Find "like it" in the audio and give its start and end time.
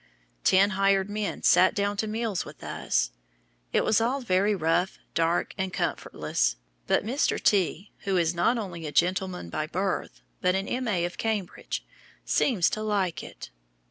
12.81-13.51